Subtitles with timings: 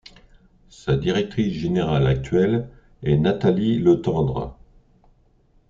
[0.71, 2.67] Sa directrice générale actuelle
[3.03, 4.57] est Nathalie Letendre.